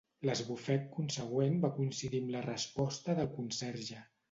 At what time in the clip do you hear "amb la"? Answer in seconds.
2.25-2.43